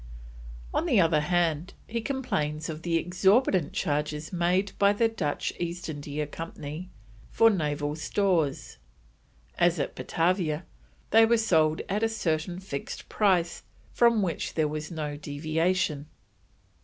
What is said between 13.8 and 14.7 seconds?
from which there